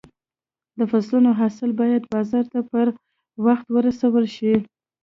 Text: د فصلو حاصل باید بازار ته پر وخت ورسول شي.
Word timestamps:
د 0.77 0.79
فصلو 0.91 1.29
حاصل 1.39 1.69
باید 1.79 2.03
بازار 2.13 2.45
ته 2.53 2.59
پر 2.71 2.87
وخت 3.45 3.65
ورسول 3.75 4.25
شي. 4.35 4.53